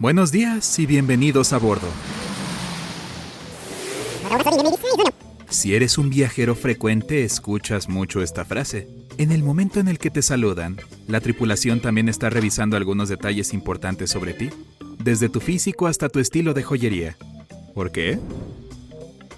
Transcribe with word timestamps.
Buenos 0.00 0.32
días 0.32 0.78
y 0.78 0.86
bienvenidos 0.86 1.52
a 1.52 1.58
bordo. 1.58 1.86
Si 5.50 5.74
eres 5.74 5.98
un 5.98 6.08
viajero 6.08 6.54
frecuente, 6.54 7.22
escuchas 7.22 7.86
mucho 7.86 8.22
esta 8.22 8.46
frase. 8.46 8.88
En 9.18 9.30
el 9.30 9.42
momento 9.42 9.78
en 9.78 9.88
el 9.88 9.98
que 9.98 10.08
te 10.08 10.22
saludan, 10.22 10.78
la 11.06 11.20
tripulación 11.20 11.80
también 11.80 12.08
está 12.08 12.30
revisando 12.30 12.78
algunos 12.78 13.10
detalles 13.10 13.52
importantes 13.52 14.08
sobre 14.08 14.32
ti, 14.32 14.48
desde 14.98 15.28
tu 15.28 15.38
físico 15.38 15.86
hasta 15.86 16.08
tu 16.08 16.18
estilo 16.18 16.54
de 16.54 16.62
joyería. 16.62 17.18
¿Por 17.74 17.92
qué? 17.92 18.18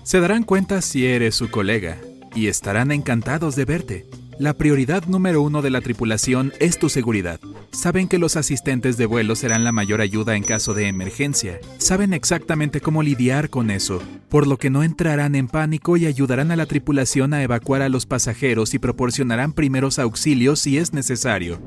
Se 0.04 0.20
darán 0.20 0.44
cuenta 0.44 0.80
si 0.80 1.06
eres 1.06 1.34
su 1.34 1.50
colega 1.50 1.98
y 2.36 2.46
estarán 2.46 2.92
encantados 2.92 3.56
de 3.56 3.64
verte. 3.64 4.06
La 4.38 4.54
prioridad 4.54 5.04
número 5.06 5.42
uno 5.42 5.62
de 5.62 5.70
la 5.70 5.80
tripulación 5.80 6.52
es 6.58 6.78
tu 6.78 6.88
seguridad. 6.88 7.38
Saben 7.70 8.08
que 8.08 8.18
los 8.18 8.36
asistentes 8.36 8.96
de 8.96 9.06
vuelo 9.06 9.36
serán 9.36 9.62
la 9.62 9.72
mayor 9.72 10.00
ayuda 10.00 10.36
en 10.36 10.42
caso 10.42 10.74
de 10.74 10.88
emergencia. 10.88 11.60
Saben 11.78 12.14
exactamente 12.14 12.80
cómo 12.80 13.02
lidiar 13.02 13.50
con 13.50 13.70
eso, 13.70 14.02
por 14.28 14.46
lo 14.46 14.58
que 14.58 14.70
no 14.70 14.82
entrarán 14.82 15.34
en 15.34 15.48
pánico 15.48 15.96
y 15.96 16.06
ayudarán 16.06 16.50
a 16.50 16.56
la 16.56 16.66
tripulación 16.66 17.34
a 17.34 17.42
evacuar 17.42 17.82
a 17.82 17.88
los 17.88 18.06
pasajeros 18.06 18.74
y 18.74 18.78
proporcionarán 18.78 19.52
primeros 19.52 19.98
auxilios 19.98 20.60
si 20.60 20.78
es 20.78 20.92
necesario 20.92 21.60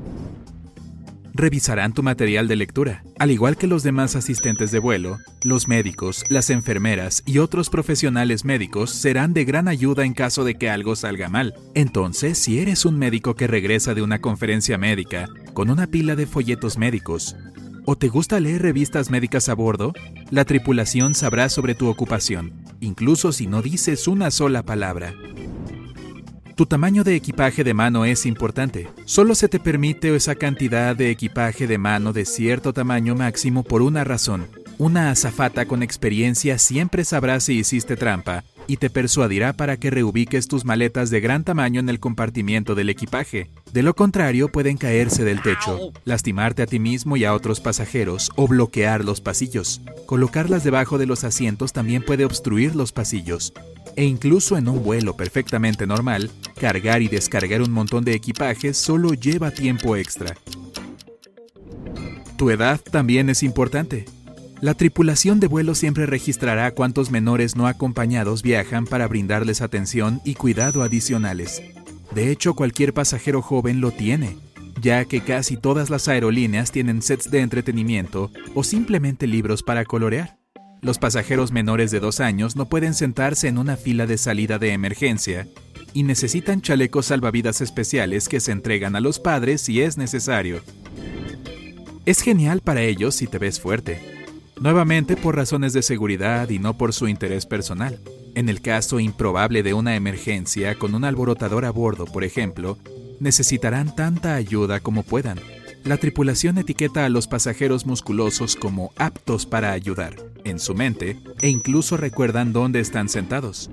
revisarán 1.36 1.92
tu 1.92 2.02
material 2.02 2.48
de 2.48 2.56
lectura. 2.56 3.02
Al 3.18 3.30
igual 3.30 3.56
que 3.56 3.66
los 3.66 3.82
demás 3.82 4.16
asistentes 4.16 4.70
de 4.70 4.78
vuelo, 4.78 5.18
los 5.42 5.68
médicos, 5.68 6.24
las 6.28 6.50
enfermeras 6.50 7.22
y 7.26 7.38
otros 7.38 7.70
profesionales 7.70 8.44
médicos 8.44 8.90
serán 8.90 9.32
de 9.34 9.44
gran 9.44 9.68
ayuda 9.68 10.04
en 10.04 10.14
caso 10.14 10.44
de 10.44 10.54
que 10.54 10.70
algo 10.70 10.96
salga 10.96 11.28
mal. 11.28 11.54
Entonces, 11.74 12.38
si 12.38 12.58
eres 12.58 12.84
un 12.84 12.98
médico 12.98 13.34
que 13.34 13.46
regresa 13.46 13.94
de 13.94 14.02
una 14.02 14.20
conferencia 14.20 14.78
médica 14.78 15.28
con 15.52 15.70
una 15.70 15.86
pila 15.86 16.16
de 16.16 16.26
folletos 16.26 16.78
médicos, 16.78 17.36
o 17.86 17.96
te 17.96 18.08
gusta 18.08 18.40
leer 18.40 18.62
revistas 18.62 19.10
médicas 19.10 19.48
a 19.48 19.54
bordo, 19.54 19.92
la 20.30 20.44
tripulación 20.44 21.14
sabrá 21.14 21.48
sobre 21.48 21.74
tu 21.74 21.88
ocupación, 21.88 22.52
incluso 22.80 23.30
si 23.30 23.46
no 23.46 23.62
dices 23.62 24.08
una 24.08 24.30
sola 24.32 24.64
palabra. 24.64 25.14
Tu 26.56 26.64
tamaño 26.64 27.04
de 27.04 27.14
equipaje 27.14 27.64
de 27.64 27.74
mano 27.74 28.06
es 28.06 28.24
importante. 28.24 28.88
Solo 29.04 29.34
se 29.34 29.46
te 29.46 29.60
permite 29.60 30.16
esa 30.16 30.36
cantidad 30.36 30.96
de 30.96 31.10
equipaje 31.10 31.66
de 31.66 31.76
mano 31.76 32.14
de 32.14 32.24
cierto 32.24 32.72
tamaño 32.72 33.14
máximo 33.14 33.62
por 33.62 33.82
una 33.82 34.04
razón. 34.04 34.46
Una 34.78 35.10
azafata 35.10 35.66
con 35.66 35.82
experiencia 35.82 36.56
siempre 36.56 37.04
sabrá 37.04 37.40
si 37.40 37.58
hiciste 37.58 37.94
trampa 37.94 38.42
y 38.66 38.78
te 38.78 38.88
persuadirá 38.88 39.52
para 39.52 39.76
que 39.76 39.90
reubiques 39.90 40.48
tus 40.48 40.64
maletas 40.64 41.10
de 41.10 41.20
gran 41.20 41.44
tamaño 41.44 41.78
en 41.78 41.90
el 41.90 42.00
compartimiento 42.00 42.74
del 42.74 42.88
equipaje. 42.88 43.50
De 43.74 43.82
lo 43.82 43.94
contrario, 43.94 44.48
pueden 44.48 44.78
caerse 44.78 45.24
del 45.24 45.42
techo, 45.42 45.92
lastimarte 46.06 46.62
a 46.62 46.66
ti 46.66 46.78
mismo 46.78 47.18
y 47.18 47.26
a 47.26 47.34
otros 47.34 47.60
pasajeros 47.60 48.30
o 48.34 48.48
bloquear 48.48 49.04
los 49.04 49.20
pasillos. 49.20 49.82
Colocarlas 50.06 50.64
debajo 50.64 50.96
de 50.96 51.04
los 51.04 51.22
asientos 51.22 51.74
también 51.74 52.02
puede 52.02 52.24
obstruir 52.24 52.74
los 52.74 52.92
pasillos. 52.92 53.52
E 53.96 54.04
incluso 54.04 54.58
en 54.58 54.68
un 54.68 54.84
vuelo 54.84 55.16
perfectamente 55.16 55.86
normal, 55.86 56.30
cargar 56.60 57.00
y 57.00 57.08
descargar 57.08 57.62
un 57.62 57.72
montón 57.72 58.04
de 58.04 58.14
equipajes 58.14 58.76
solo 58.76 59.14
lleva 59.14 59.50
tiempo 59.50 59.96
extra. 59.96 60.36
Tu 62.36 62.50
edad 62.50 62.78
también 62.78 63.30
es 63.30 63.42
importante. 63.42 64.04
La 64.60 64.74
tripulación 64.74 65.40
de 65.40 65.46
vuelo 65.46 65.74
siempre 65.74 66.04
registrará 66.04 66.70
cuántos 66.72 67.10
menores 67.10 67.56
no 67.56 67.66
acompañados 67.66 68.42
viajan 68.42 68.86
para 68.86 69.08
brindarles 69.08 69.62
atención 69.62 70.20
y 70.24 70.34
cuidado 70.34 70.82
adicionales. 70.82 71.62
De 72.14 72.30
hecho, 72.30 72.54
cualquier 72.54 72.92
pasajero 72.92 73.40
joven 73.40 73.80
lo 73.80 73.90
tiene, 73.90 74.36
ya 74.80 75.04
que 75.06 75.22
casi 75.22 75.56
todas 75.56 75.88
las 75.88 76.08
aerolíneas 76.08 76.70
tienen 76.70 77.02
sets 77.02 77.30
de 77.30 77.40
entretenimiento 77.40 78.30
o 78.54 78.62
simplemente 78.62 79.26
libros 79.26 79.62
para 79.62 79.84
colorear. 79.84 80.35
Los 80.86 80.98
pasajeros 80.98 81.50
menores 81.50 81.90
de 81.90 81.98
dos 81.98 82.20
años 82.20 82.54
no 82.54 82.68
pueden 82.68 82.94
sentarse 82.94 83.48
en 83.48 83.58
una 83.58 83.76
fila 83.76 84.06
de 84.06 84.16
salida 84.16 84.60
de 84.60 84.70
emergencia 84.70 85.48
y 85.92 86.04
necesitan 86.04 86.62
chalecos 86.62 87.06
salvavidas 87.06 87.60
especiales 87.60 88.28
que 88.28 88.38
se 88.38 88.52
entregan 88.52 88.94
a 88.94 89.00
los 89.00 89.18
padres 89.18 89.62
si 89.62 89.80
es 89.80 89.98
necesario. 89.98 90.60
Es 92.04 92.20
genial 92.20 92.60
para 92.60 92.82
ellos 92.82 93.16
si 93.16 93.26
te 93.26 93.38
ves 93.38 93.58
fuerte, 93.58 94.00
nuevamente 94.60 95.16
por 95.16 95.34
razones 95.34 95.72
de 95.72 95.82
seguridad 95.82 96.50
y 96.50 96.60
no 96.60 96.78
por 96.78 96.92
su 96.92 97.08
interés 97.08 97.46
personal. 97.46 97.98
En 98.36 98.48
el 98.48 98.60
caso 98.60 99.00
improbable 99.00 99.64
de 99.64 99.74
una 99.74 99.96
emergencia 99.96 100.76
con 100.76 100.94
un 100.94 101.04
alborotador 101.04 101.64
a 101.64 101.72
bordo, 101.72 102.04
por 102.04 102.22
ejemplo, 102.22 102.78
necesitarán 103.18 103.96
tanta 103.96 104.36
ayuda 104.36 104.78
como 104.78 105.02
puedan. 105.02 105.40
La 105.82 105.96
tripulación 105.96 106.58
etiqueta 106.58 107.04
a 107.04 107.08
los 107.08 107.26
pasajeros 107.26 107.86
musculosos 107.86 108.54
como 108.54 108.92
aptos 108.96 109.46
para 109.46 109.72
ayudar, 109.72 110.14
en 110.46 110.58
su 110.58 110.74
mente, 110.74 111.18
e 111.40 111.48
incluso 111.48 111.96
recuerdan 111.96 112.52
dónde 112.52 112.80
están 112.80 113.08
sentados. 113.08 113.70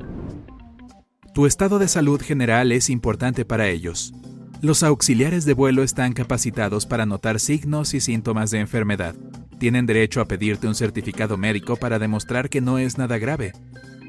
Tu 1.33 1.45
estado 1.45 1.79
de 1.79 1.87
salud 1.87 2.21
general 2.21 2.71
es 2.71 2.89
importante 2.89 3.45
para 3.45 3.67
ellos. 3.69 4.13
Los 4.61 4.83
auxiliares 4.83 5.45
de 5.45 5.53
vuelo 5.53 5.83
están 5.83 6.13
capacitados 6.13 6.85
para 6.85 7.05
notar 7.05 7.39
signos 7.39 7.93
y 7.93 7.99
síntomas 7.99 8.51
de 8.51 8.59
enfermedad, 8.59 9.15
tienen 9.63 9.85
derecho 9.85 10.19
a 10.19 10.25
pedirte 10.25 10.67
un 10.67 10.75
certificado 10.75 11.37
médico 11.37 11.77
para 11.77 11.97
demostrar 11.97 12.49
que 12.49 12.59
no 12.59 12.79
es 12.79 12.97
nada 12.97 13.17
grave. 13.17 13.53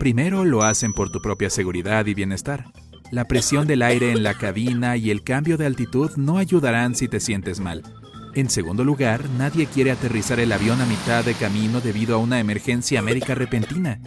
Primero 0.01 0.45
lo 0.45 0.65
hacen 0.65 0.93
por 0.93 1.13
tu 1.13 1.21
propia 1.21 1.49
seguridad 1.49 2.07
y 2.07 2.15
bienestar. 2.15 2.73
La 3.13 3.29
presión 3.29 3.69
del 3.69 3.83
aire 3.83 4.11
en 4.11 4.25
la 4.25 4.35
cabina 4.35 4.97
y 4.97 5.11
el 5.11 5.23
cambio 5.23 5.57
de 5.57 5.67
altitud 5.67 6.11
no 6.17 6.39
ayudarán 6.39 6.97
si 6.97 7.07
te 7.07 7.21
sientes 7.21 7.61
mal. 7.61 7.85
En 8.34 8.50
segundo 8.50 8.84
lugar, 8.84 9.28
nadie 9.39 9.67
quiere 9.67 9.91
aterrizar 9.91 10.41
el 10.41 10.53
avión 10.53 10.81
a 10.81 10.87
mitad 10.87 11.25
de 11.25 11.34
camino 11.34 11.81
debido 11.81 12.17
a 12.17 12.19
una 12.19 12.41
emergencia 12.41 13.00
médica 13.03 13.34
repentina. 13.34 14.00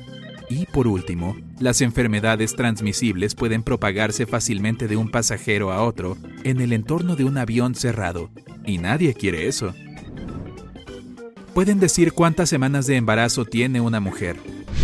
Y 0.49 0.65
por 0.65 0.87
último, 0.87 1.35
las 1.59 1.81
enfermedades 1.81 2.55
transmisibles 2.55 3.35
pueden 3.35 3.63
propagarse 3.63 4.25
fácilmente 4.25 4.87
de 4.87 4.97
un 4.97 5.09
pasajero 5.09 5.71
a 5.71 5.83
otro 5.83 6.17
en 6.43 6.61
el 6.61 6.73
entorno 6.73 7.15
de 7.15 7.23
un 7.23 7.37
avión 7.37 7.75
cerrado, 7.75 8.29
y 8.65 8.77
nadie 8.77 9.13
quiere 9.13 9.47
eso 9.47 9.73
pueden 11.57 11.79
decir 11.79 12.13
cuántas 12.13 12.49
semanas 12.49 12.85
de 12.85 12.97
embarazo 12.97 13.43
tiene 13.43 13.81
una 13.81 13.99
mujer. 13.99 14.37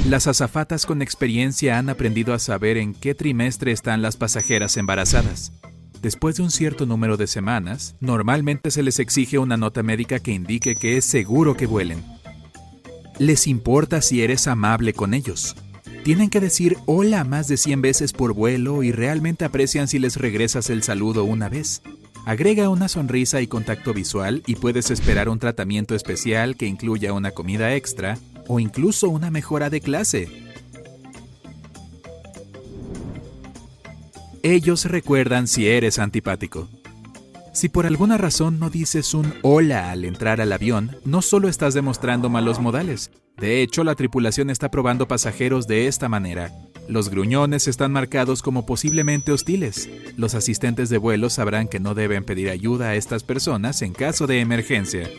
Las 0.09 0.25
azafatas 0.25 0.87
con 0.87 1.03
experiencia 1.03 1.77
han 1.77 1.87
aprendido 1.87 2.33
a 2.33 2.39
saber 2.39 2.77
en 2.77 2.95
qué 2.95 3.13
trimestre 3.13 3.71
están 3.71 4.01
las 4.01 4.17
pasajeras 4.17 4.75
embarazadas. 4.77 5.53
Después 6.03 6.35
de 6.35 6.43
un 6.43 6.51
cierto 6.51 6.85
número 6.85 7.15
de 7.15 7.27
semanas, 7.27 7.95
normalmente 8.01 8.71
se 8.71 8.83
les 8.83 8.99
exige 8.99 9.39
una 9.39 9.55
nota 9.55 9.83
médica 9.83 10.19
que 10.19 10.33
indique 10.33 10.75
que 10.75 10.97
es 10.97 11.05
seguro 11.05 11.55
que 11.55 11.65
vuelen. 11.65 12.03
Les 13.19 13.47
importa 13.47 14.01
si 14.01 14.21
eres 14.21 14.47
amable 14.49 14.91
con 14.91 15.13
ellos. 15.13 15.55
Tienen 16.03 16.29
que 16.29 16.41
decir 16.41 16.75
hola 16.87 17.23
más 17.23 17.47
de 17.47 17.55
100 17.55 17.81
veces 17.81 18.11
por 18.11 18.33
vuelo 18.33 18.83
y 18.83 18.91
realmente 18.91 19.45
aprecian 19.45 19.87
si 19.87 19.97
les 19.97 20.17
regresas 20.17 20.69
el 20.69 20.83
saludo 20.83 21.23
una 21.23 21.47
vez. 21.47 21.81
Agrega 22.25 22.67
una 22.67 22.89
sonrisa 22.89 23.39
y 23.39 23.47
contacto 23.47 23.93
visual 23.93 24.43
y 24.45 24.55
puedes 24.55 24.91
esperar 24.91 25.29
un 25.29 25.39
tratamiento 25.39 25.95
especial 25.95 26.57
que 26.57 26.65
incluya 26.65 27.13
una 27.13 27.31
comida 27.31 27.75
extra 27.75 28.17
o 28.49 28.59
incluso 28.59 29.07
una 29.07 29.31
mejora 29.31 29.69
de 29.69 29.79
clase. 29.79 30.52
Ellos 34.45 34.83
recuerdan 34.83 35.47
si 35.47 35.69
eres 35.69 35.99
antipático. 35.99 36.67
Si 37.53 37.69
por 37.69 37.85
alguna 37.85 38.17
razón 38.17 38.59
no 38.59 38.69
dices 38.69 39.13
un 39.13 39.33
hola 39.41 39.89
al 39.89 40.03
entrar 40.03 40.41
al 40.41 40.51
avión, 40.51 40.97
no 41.05 41.21
solo 41.21 41.47
estás 41.47 41.73
demostrando 41.73 42.29
malos 42.29 42.59
modales. 42.59 43.09
De 43.37 43.61
hecho, 43.61 43.85
la 43.85 43.95
tripulación 43.95 44.49
está 44.49 44.69
probando 44.69 45.07
pasajeros 45.07 45.65
de 45.65 45.87
esta 45.87 46.09
manera. 46.09 46.51
Los 46.89 47.07
gruñones 47.07 47.69
están 47.69 47.93
marcados 47.93 48.41
como 48.41 48.65
posiblemente 48.65 49.31
hostiles. 49.31 49.89
Los 50.17 50.35
asistentes 50.35 50.89
de 50.89 50.97
vuelo 50.97 51.29
sabrán 51.29 51.69
que 51.69 51.79
no 51.79 51.95
deben 51.95 52.25
pedir 52.25 52.49
ayuda 52.49 52.89
a 52.89 52.95
estas 52.95 53.23
personas 53.23 53.81
en 53.81 53.93
caso 53.93 54.27
de 54.27 54.41
emergencia. 54.41 55.09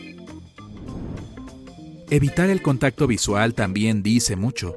Evitar 2.11 2.51
el 2.51 2.61
contacto 2.61 3.07
visual 3.07 3.55
también 3.55 4.03
dice 4.03 4.35
mucho. 4.35 4.75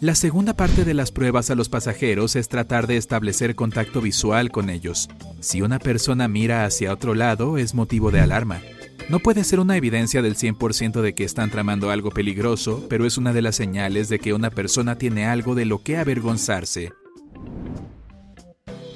La 0.00 0.14
segunda 0.14 0.54
parte 0.54 0.84
de 0.84 0.94
las 0.94 1.10
pruebas 1.10 1.50
a 1.50 1.56
los 1.56 1.68
pasajeros 1.68 2.36
es 2.36 2.48
tratar 2.48 2.86
de 2.86 2.96
establecer 2.96 3.56
contacto 3.56 4.00
visual 4.00 4.52
con 4.52 4.70
ellos. 4.70 5.08
Si 5.40 5.60
una 5.60 5.80
persona 5.80 6.28
mira 6.28 6.64
hacia 6.64 6.92
otro 6.92 7.16
lado 7.16 7.58
es 7.58 7.74
motivo 7.74 8.12
de 8.12 8.20
alarma. 8.20 8.60
No 9.08 9.18
puede 9.18 9.42
ser 9.42 9.58
una 9.58 9.76
evidencia 9.76 10.22
del 10.22 10.36
100% 10.36 11.00
de 11.00 11.14
que 11.14 11.24
están 11.24 11.50
tramando 11.50 11.90
algo 11.90 12.10
peligroso, 12.10 12.86
pero 12.88 13.06
es 13.06 13.18
una 13.18 13.32
de 13.32 13.42
las 13.42 13.56
señales 13.56 14.08
de 14.08 14.20
que 14.20 14.34
una 14.34 14.50
persona 14.50 14.96
tiene 14.98 15.26
algo 15.26 15.56
de 15.56 15.64
lo 15.64 15.82
que 15.82 15.96
avergonzarse. 15.96 16.92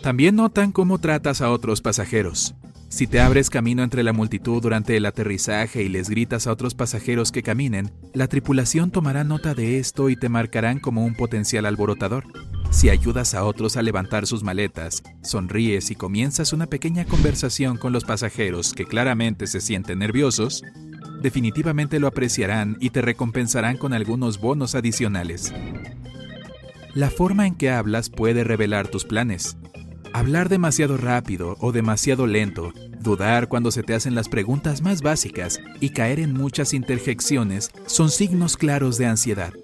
También 0.03 0.37
notan 0.37 0.71
cómo 0.71 0.99
tratas 0.99 1.41
a 1.41 1.51
otros 1.51 1.81
pasajeros. 1.81 2.55
Si 2.93 3.07
te 3.07 3.21
abres 3.21 3.49
camino 3.49 3.83
entre 3.83 4.03
la 4.03 4.13
multitud 4.13 4.61
durante 4.61 4.99
el 4.99 5.07
aterrizaje 5.07 5.83
y 5.83 5.89
les 5.89 6.11
gritas 6.11 6.47
a 6.47 6.53
otros 6.53 6.75
pasajeros 6.75 7.33
que 7.33 7.43
caminen, 7.43 7.91
la 8.13 8.27
tripulación 8.27 8.91
tomará 8.91 9.25
nota 9.25 9.55
de 9.55 9.79
esto 9.79 10.11
y 10.11 10.17
te 10.17 10.29
marcarán 10.29 10.79
como 10.79 11.03
un 11.03 11.15
potencial 11.15 11.65
alborotador. 11.65 12.25
Si 12.71 12.91
ayudas 12.91 13.33
a 13.33 13.45
otros 13.45 13.79
a 13.79 13.83
levantar 13.83 14.27
sus 14.27 14.43
maletas, 14.43 15.03
sonríes 15.23 15.91
y 15.91 15.95
comienzas 15.95 16.53
una 16.53 16.67
pequeña 16.67 17.07
conversación 17.07 17.79
con 17.79 17.95
los 17.95 18.05
pasajeros 18.05 18.75
que 18.75 18.85
claramente 18.85 19.47
se 19.47 19.63
sienten 19.63 20.01
nerviosos, 20.01 20.63
definitivamente 21.23 21.99
lo 21.99 22.09
apreciarán 22.09 22.77
y 22.79 22.91
te 22.91 23.01
recompensarán 23.01 23.79
con 23.79 23.95
algunos 23.95 24.39
bonos 24.39 24.75
adicionales. 24.75 25.55
La 26.93 27.09
forma 27.09 27.47
en 27.47 27.55
que 27.55 27.71
hablas 27.71 28.11
puede 28.11 28.45
revelar 28.45 28.89
tus 28.89 29.07
planes. 29.07 29.57
Hablar 30.15 30.51
demasiado 30.51 30.99
rápido 30.99 31.57
o 31.61 31.73
demasiado 31.73 32.27
lento, 32.27 32.75
dudar 33.01 33.49
cuando 33.49 33.71
se 33.71 33.83
te 33.83 33.95
hacen 33.95 34.15
las 34.15 34.29
preguntas 34.29 34.83
más 34.83 35.01
básicas 35.01 35.59
y 35.81 35.91
caer 35.91 36.21
en 36.21 36.35
muchas 36.35 36.75
interjecciones 36.75 37.71
son 37.87 38.11
signos 38.11 38.59
claros 38.59 38.99
de 38.99 39.07
ansiedad. 39.07 39.55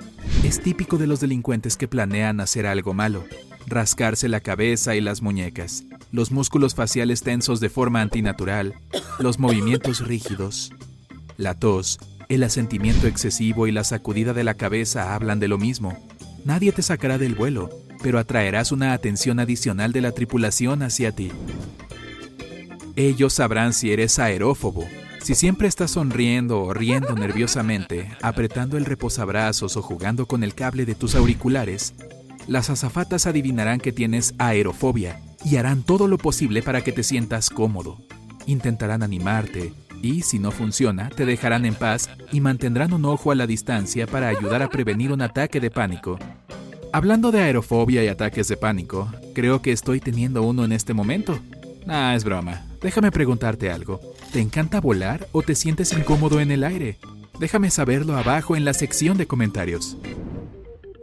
Es 0.44 0.62
típico 0.62 0.96
de 0.96 1.06
los 1.06 1.20
delincuentes 1.20 1.76
que 1.76 1.86
planean 1.86 2.40
hacer 2.40 2.66
algo 2.66 2.94
malo, 2.94 3.24
rascarse 3.66 4.28
la 4.28 4.40
cabeza 4.40 4.96
y 4.96 5.02
las 5.02 5.20
muñecas, 5.20 5.84
los 6.12 6.30
músculos 6.30 6.74
faciales 6.74 7.22
tensos 7.22 7.60
de 7.60 7.68
forma 7.68 8.00
antinatural, 8.00 8.74
los 9.18 9.38
movimientos 9.38 10.06
rígidos, 10.06 10.72
la 11.36 11.54
tos, 11.54 11.98
el 12.30 12.42
asentimiento 12.42 13.06
excesivo 13.06 13.66
y 13.66 13.72
la 13.72 13.84
sacudida 13.84 14.32
de 14.32 14.44
la 14.44 14.54
cabeza 14.54 15.14
hablan 15.14 15.40
de 15.40 15.48
lo 15.48 15.58
mismo. 15.58 15.98
Nadie 16.46 16.72
te 16.72 16.80
sacará 16.82 17.18
del 17.18 17.34
vuelo, 17.34 17.68
pero 18.02 18.18
atraerás 18.18 18.72
una 18.72 18.92
atención 18.92 19.40
adicional 19.40 19.92
de 19.92 20.00
la 20.00 20.12
tripulación 20.12 20.82
hacia 20.82 21.12
ti. 21.12 21.30
Ellos 22.96 23.32
sabrán 23.34 23.72
si 23.72 23.92
eres 23.92 24.18
aerófobo, 24.18 24.84
si 25.22 25.34
siempre 25.34 25.68
estás 25.68 25.92
sonriendo 25.92 26.62
o 26.62 26.72
riendo 26.72 27.14
nerviosamente, 27.14 28.10
apretando 28.22 28.76
el 28.76 28.84
reposabrazos 28.84 29.76
o 29.76 29.82
jugando 29.82 30.26
con 30.26 30.42
el 30.42 30.54
cable 30.54 30.86
de 30.86 30.94
tus 30.94 31.14
auriculares, 31.14 31.94
las 32.46 32.70
azafatas 32.70 33.26
adivinarán 33.26 33.78
que 33.78 33.92
tienes 33.92 34.34
aerofobia 34.38 35.20
y 35.44 35.56
harán 35.56 35.82
todo 35.82 36.08
lo 36.08 36.18
posible 36.18 36.62
para 36.62 36.82
que 36.82 36.92
te 36.92 37.02
sientas 37.02 37.50
cómodo. 37.50 37.98
Intentarán 38.46 39.02
animarte 39.02 39.74
y, 40.02 40.22
si 40.22 40.38
no 40.38 40.50
funciona, 40.50 41.10
te 41.10 41.26
dejarán 41.26 41.66
en 41.66 41.74
paz 41.74 42.08
y 42.32 42.40
mantendrán 42.40 42.92
un 42.92 43.04
ojo 43.04 43.30
a 43.30 43.34
la 43.34 43.46
distancia 43.46 44.06
para 44.06 44.28
ayudar 44.28 44.62
a 44.62 44.70
prevenir 44.70 45.12
un 45.12 45.20
ataque 45.20 45.60
de 45.60 45.70
pánico. 45.70 46.18
Hablando 46.93 47.31
de 47.31 47.40
aerofobia 47.40 48.02
y 48.02 48.08
ataques 48.08 48.49
de 48.49 48.56
pánico, 48.56 49.08
creo 49.35 49.61
que 49.61 49.73
estoy 49.73 50.00
teniendo 50.00 50.43
uno 50.43 50.64
en 50.64 50.73
este 50.73 50.94
momento. 50.94 51.38
Ah, 51.87 52.14
es 52.17 52.25
broma. 52.25 52.67
Déjame 52.81 53.12
preguntarte 53.12 53.70
algo. 53.70 54.00
¿Te 54.32 54.40
encanta 54.40 54.81
volar 54.81 55.29
o 55.32 55.43
te 55.43 55.55
sientes 55.55 55.93
incómodo 55.93 56.40
en 56.40 56.50
el 56.50 56.64
aire? 56.64 56.99
Déjame 57.38 57.70
saberlo 57.70 58.17
abajo 58.17 58.56
en 58.56 58.64
la 58.64 58.73
sección 58.73 59.19
de 59.19 59.26
comentarios. 59.26 59.96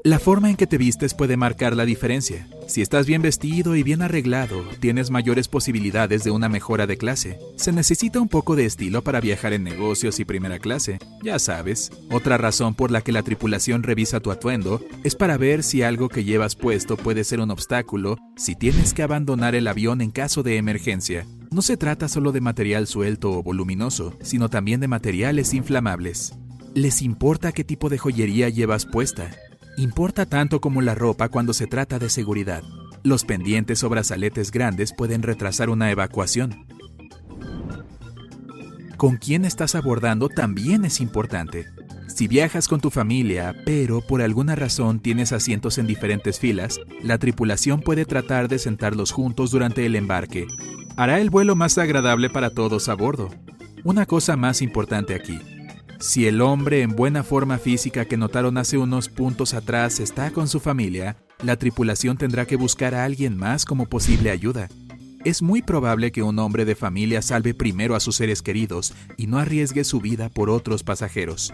La 0.05 0.19
forma 0.19 0.51
en 0.51 0.55
que 0.55 0.67
te 0.67 0.77
vistes 0.77 1.15
puede 1.15 1.35
marcar 1.35 1.75
la 1.75 1.83
diferencia. 1.83 2.47
Si 2.67 2.83
estás 2.83 3.07
bien 3.07 3.23
vestido 3.23 3.75
y 3.75 3.81
bien 3.81 4.03
arreglado, 4.03 4.63
tienes 4.79 5.09
mayores 5.09 5.47
posibilidades 5.47 6.23
de 6.23 6.29
una 6.29 6.47
mejora 6.47 6.85
de 6.85 6.95
clase. 6.95 7.39
Se 7.55 7.71
necesita 7.71 8.21
un 8.21 8.27
poco 8.27 8.55
de 8.55 8.67
estilo 8.67 9.03
para 9.03 9.19
viajar 9.19 9.53
en 9.53 9.63
negocios 9.63 10.19
y 10.19 10.25
primera 10.25 10.59
clase. 10.59 10.99
Ya 11.23 11.39
sabes, 11.39 11.91
otra 12.11 12.37
razón 12.37 12.75
por 12.75 12.91
la 12.91 13.01
que 13.01 13.11
la 13.11 13.23
tripulación 13.23 13.81
revisa 13.81 14.19
tu 14.19 14.29
atuendo 14.29 14.79
es 15.03 15.15
para 15.15 15.37
ver 15.37 15.63
si 15.63 15.81
algo 15.81 16.07
que 16.07 16.23
llevas 16.23 16.55
puesto 16.55 16.97
puede 16.97 17.23
ser 17.23 17.39
un 17.39 17.49
obstáculo 17.49 18.19
si 18.35 18.55
tienes 18.55 18.93
que 18.93 19.01
abandonar 19.01 19.55
el 19.55 19.67
avión 19.67 20.01
en 20.01 20.11
caso 20.11 20.43
de 20.43 20.57
emergencia. 20.57 21.25
No 21.49 21.63
se 21.63 21.77
trata 21.77 22.09
solo 22.09 22.31
de 22.31 22.41
material 22.41 22.85
suelto 22.85 23.31
o 23.31 23.41
voluminoso, 23.41 24.15
sino 24.21 24.49
también 24.49 24.81
de 24.81 24.87
materiales 24.87 25.55
inflamables. 25.55 26.35
Les 26.75 27.01
importa 27.01 27.53
qué 27.53 27.63
tipo 27.63 27.89
de 27.89 27.97
joyería 27.97 28.49
llevas 28.49 28.85
puesta 28.85 29.31
importa 29.77 30.25
tanto 30.25 30.61
como 30.61 30.81
la 30.81 30.95
ropa 30.95 31.29
cuando 31.29 31.53
se 31.53 31.67
trata 31.67 31.99
de 31.99 32.09
seguridad. 32.09 32.63
Los 33.03 33.25
pendientes 33.25 33.83
o 33.83 33.89
brazaletes 33.89 34.51
grandes 34.51 34.93
pueden 34.93 35.21
retrasar 35.21 35.69
una 35.69 35.91
evacuación. 35.91 36.65
Con 38.97 39.17
quién 39.17 39.45
estás 39.45 39.75
abordando 39.75 40.29
también 40.29 40.85
es 40.85 41.01
importante. 41.01 41.65
Si 42.07 42.27
viajas 42.27 42.69
con 42.69 42.79
tu 42.79 42.89
familia, 42.89 43.53
pero 43.65 43.99
por 43.99 44.21
alguna 44.21 44.55
razón 44.55 45.01
tienes 45.01 45.33
asientos 45.33 45.77
en 45.77 45.85
diferentes 45.85 46.39
filas, 46.39 46.79
la 47.03 47.17
tripulación 47.17 47.81
puede 47.81 48.05
tratar 48.05 48.47
de 48.47 48.57
sentarlos 48.57 49.11
juntos 49.11 49.51
durante 49.51 49.85
el 49.85 49.95
embarque. 49.95 50.47
Hará 50.95 51.19
el 51.19 51.29
vuelo 51.29 51.57
más 51.57 51.77
agradable 51.77 52.29
para 52.29 52.51
todos 52.51 52.87
a 52.87 52.93
bordo. 52.93 53.29
Una 53.83 54.05
cosa 54.05 54.37
más 54.37 54.61
importante 54.61 55.13
aquí, 55.13 55.39
si 55.99 56.27
el 56.27 56.41
hombre 56.41 56.81
en 56.81 56.95
buena 56.95 57.23
forma 57.23 57.57
física 57.57 58.05
que 58.05 58.17
notaron 58.17 58.57
hace 58.57 58.77
unos 58.77 59.09
puntos 59.09 59.53
atrás 59.53 59.99
está 59.99 60.31
con 60.31 60.47
su 60.47 60.59
familia, 60.59 61.17
la 61.41 61.57
tripulación 61.57 62.17
tendrá 62.17 62.45
que 62.45 62.57
buscar 62.57 62.93
a 62.93 63.05
alguien 63.05 63.37
más 63.37 63.65
como 63.65 63.87
posible 63.87 64.29
ayuda. 64.29 64.69
Es 65.23 65.41
muy 65.41 65.61
probable 65.61 66.11
que 66.11 66.21
un 66.21 66.37
hombre 66.37 66.65
de 66.65 66.75
familia 66.75 67.21
salve 67.21 67.53
primero 67.53 67.95
a 67.95 67.99
sus 67.99 68.17
seres 68.17 68.41
queridos 68.41 68.93
y 69.17 69.27
no 69.27 69.39
arriesgue 69.39 69.83
su 69.83 69.99
vida 69.99 70.29
por 70.29 70.49
otros 70.49 70.83
pasajeros. 70.83 71.53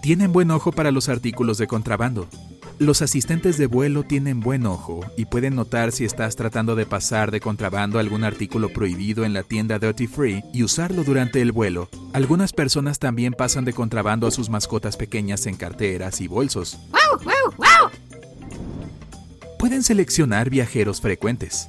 Tienen 0.00 0.32
buen 0.32 0.50
ojo 0.50 0.72
para 0.72 0.90
los 0.90 1.08
artículos 1.08 1.58
de 1.58 1.66
contrabando. 1.66 2.28
Los 2.78 3.02
asistentes 3.02 3.58
de 3.58 3.66
vuelo 3.66 4.04
tienen 4.04 4.40
buen 4.40 4.64
ojo 4.64 5.00
y 5.16 5.24
pueden 5.24 5.56
notar 5.56 5.90
si 5.90 6.04
estás 6.04 6.36
tratando 6.36 6.76
de 6.76 6.86
pasar 6.86 7.32
de 7.32 7.40
contrabando 7.40 7.98
algún 7.98 8.22
artículo 8.22 8.68
prohibido 8.68 9.24
en 9.24 9.32
la 9.32 9.42
tienda 9.42 9.80
Duty 9.80 10.06
Free 10.06 10.44
y 10.54 10.62
usarlo 10.62 11.02
durante 11.02 11.42
el 11.42 11.50
vuelo. 11.50 11.88
Algunas 12.12 12.52
personas 12.52 12.98
también 12.98 13.32
pasan 13.34 13.64
de 13.64 13.72
contrabando 13.72 14.26
a 14.26 14.30
sus 14.30 14.48
mascotas 14.48 14.96
pequeñas 14.96 15.46
en 15.46 15.56
carteras 15.56 16.20
y 16.20 16.26
bolsos. 16.26 16.78
Pueden 19.58 19.82
seleccionar 19.82 20.50
viajeros 20.50 21.00
frecuentes. 21.00 21.68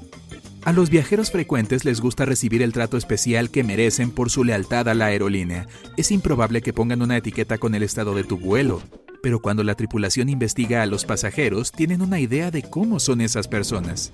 A 0.63 0.73
los 0.73 0.89
viajeros 0.89 1.31
frecuentes 1.31 1.85
les 1.85 2.01
gusta 2.01 2.25
recibir 2.25 2.61
el 2.61 2.73
trato 2.73 2.97
especial 2.97 3.49
que 3.49 3.63
merecen 3.63 4.11
por 4.11 4.29
su 4.29 4.43
lealtad 4.43 4.87
a 4.89 4.93
la 4.93 5.05
aerolínea. 5.05 5.67
Es 5.97 6.11
improbable 6.11 6.61
que 6.61 6.73
pongan 6.73 7.01
una 7.01 7.17
etiqueta 7.17 7.57
con 7.57 7.75
el 7.75 7.83
estado 7.83 8.13
de 8.13 8.23
tu 8.23 8.37
vuelo, 8.37 8.81
pero 9.21 9.41
cuando 9.41 9.63
la 9.63 9.75
tripulación 9.75 10.29
investiga 10.29 10.81
a 10.81 10.85
los 10.85 11.05
pasajeros, 11.05 11.71
tienen 11.71 12.01
una 12.01 12.19
idea 12.19 12.51
de 12.51 12.63
cómo 12.63 12.99
son 12.99 13.21
esas 13.21 13.47
personas. 13.47 14.11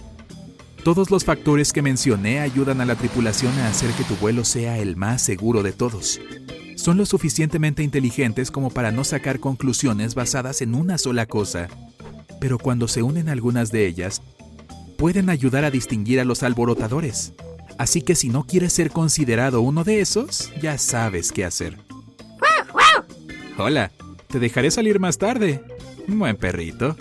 Todos 0.86 1.10
los 1.10 1.26
factores 1.26 1.74
que 1.74 1.82
mencioné 1.82 2.42
ayudan 2.42 2.80
a 2.80 2.86
la 2.86 2.94
tripulación 2.94 3.52
a 3.58 3.70
hacer 3.70 3.90
que 3.94 4.04
tu 4.04 4.16
vuelo 4.18 4.46
sea 4.46 4.78
el 4.78 4.96
más 4.96 5.24
seguro 5.24 5.64
de 5.64 5.72
todos. 5.72 6.22
Son 6.76 6.96
lo 6.96 7.08
suficientemente 7.08 7.82
inteligentes 7.82 8.52
como 8.52 8.70
para 8.70 8.92
no 8.92 9.04
sacar 9.04 9.40
conclusiones 9.40 10.14
basadas 10.14 10.62
en 10.62 10.76
una 10.76 11.00
sola 11.00 11.26
cosa, 11.26 11.70
pero 12.40 12.60
cuando 12.60 12.88
se 12.88 13.02
unen 13.02 13.30
algunas 13.30 13.72
de 13.72 13.88
ellas, 13.88 14.22
pueden 14.96 15.32
ayudar 15.32 15.66
a 15.66 15.72
distinguir 15.72 16.20
a 16.20 16.24
los 16.24 16.44
alborotadores. 16.44 17.34
Así 17.80 18.04
que 18.04 18.14
si 18.14 18.30
no 18.30 18.46
quieres 18.46 18.72
ser 18.72 18.92
considerado 18.92 19.62
uno 19.62 19.84
de 19.84 20.02
esos, 20.02 20.52
ya 20.62 20.78
sabes 20.78 21.32
qué 21.32 21.46
hacer. 21.46 21.80
Hola, 23.58 23.92
te 24.27 24.38
dejaré 24.38 24.70
salir 24.70 25.00
más 25.00 25.18
tarde. 25.18 25.63
Buen 26.08 26.36
perrito. 26.36 26.96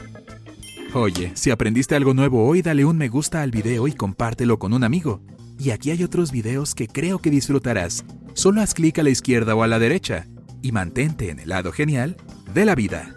Oye, 0.96 1.32
si 1.34 1.50
aprendiste 1.50 1.96
algo 1.96 2.14
nuevo 2.14 2.46
hoy, 2.46 2.62
dale 2.62 2.84
un 2.84 2.96
me 2.96 3.08
gusta 3.08 3.42
al 3.42 3.50
video 3.50 3.88
y 3.88 3.92
compártelo 3.92 4.60
con 4.60 4.72
un 4.72 4.84
amigo. 4.84 5.20
Y 5.58 5.70
aquí 5.70 5.90
hay 5.90 6.04
otros 6.04 6.30
videos 6.30 6.76
que 6.76 6.86
creo 6.86 7.18
que 7.18 7.30
disfrutarás. 7.30 8.04
Solo 8.34 8.60
haz 8.60 8.74
clic 8.74 9.00
a 9.00 9.02
la 9.02 9.10
izquierda 9.10 9.56
o 9.56 9.64
a 9.64 9.66
la 9.66 9.80
derecha 9.80 10.28
y 10.62 10.70
mantente 10.70 11.30
en 11.30 11.40
el 11.40 11.48
lado 11.48 11.72
genial 11.72 12.16
de 12.54 12.64
la 12.64 12.76
vida. 12.76 13.16